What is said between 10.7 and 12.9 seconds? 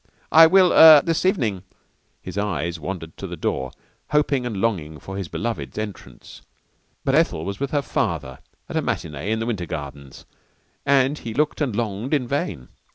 and he looked and longed in vain.